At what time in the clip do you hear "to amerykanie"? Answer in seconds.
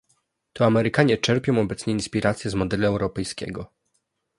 0.53-1.17